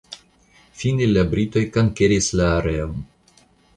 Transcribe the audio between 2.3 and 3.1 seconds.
la areon.